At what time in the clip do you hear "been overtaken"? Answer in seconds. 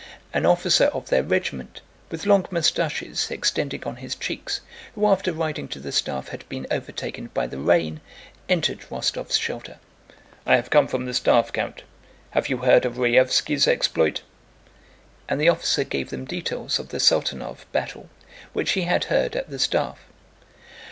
6.49-7.27